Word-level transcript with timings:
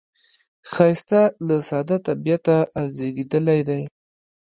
ښایست 0.71 1.11
له 1.47 1.55
ساده 1.69 1.97
طبعیته 2.07 2.55
زیږېدلی 2.95 3.59
دی 3.67 3.81